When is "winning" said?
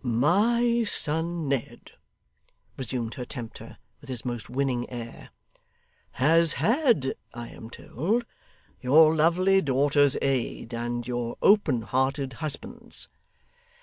4.48-4.88